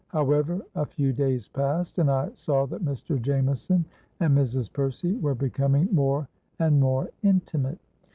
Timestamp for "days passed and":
1.13-2.09